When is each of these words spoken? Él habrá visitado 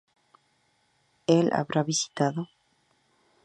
Él 1.27 1.51
habrá 1.53 1.83
visitado 1.83 2.49